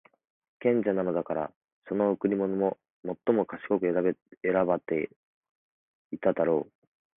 [0.59, 1.51] 賢者なのだから、
[1.87, 3.81] その贈り物も最も賢く
[4.41, 5.11] 選ばて
[6.11, 6.71] いただろう。